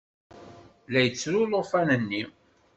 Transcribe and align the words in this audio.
La 0.91 0.99
yettru 1.01 1.37
ulufan-nni. 1.43 2.21